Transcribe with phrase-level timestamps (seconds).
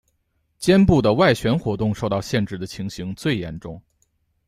[0.57, 3.79] 肩部的外旋活动受到限制的情形最严重。